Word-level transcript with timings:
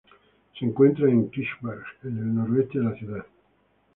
Se 0.57 0.65
encuentra 0.65 1.07
en 1.11 1.29
Kirchberg, 1.29 1.83
en 2.05 2.17
el 2.17 2.33
noreste 2.33 2.79
de 2.79 2.85
la 2.85 2.95
ciudad. 2.95 3.25